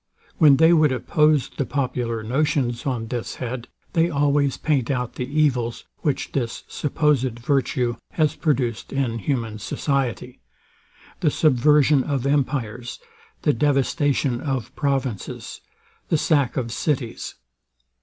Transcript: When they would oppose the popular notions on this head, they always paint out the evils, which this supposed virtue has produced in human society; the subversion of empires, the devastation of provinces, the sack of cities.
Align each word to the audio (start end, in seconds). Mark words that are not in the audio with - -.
When 0.39 0.57
they 0.57 0.73
would 0.73 0.91
oppose 0.91 1.47
the 1.47 1.63
popular 1.63 2.23
notions 2.23 2.87
on 2.87 3.05
this 3.09 3.35
head, 3.35 3.67
they 3.93 4.09
always 4.09 4.57
paint 4.57 4.89
out 4.89 5.13
the 5.13 5.27
evils, 5.27 5.85
which 5.99 6.31
this 6.31 6.63
supposed 6.67 7.37
virtue 7.37 7.97
has 8.13 8.33
produced 8.35 8.91
in 8.91 9.19
human 9.19 9.59
society; 9.59 10.39
the 11.19 11.29
subversion 11.29 12.03
of 12.03 12.25
empires, 12.25 12.97
the 13.43 13.53
devastation 13.53 14.41
of 14.41 14.75
provinces, 14.75 15.61
the 16.09 16.17
sack 16.17 16.57
of 16.57 16.71
cities. 16.71 17.35